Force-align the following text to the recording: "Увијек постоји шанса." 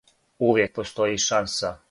"Увијек 0.47 0.73
постоји 0.79 1.21
шанса." 1.27 1.75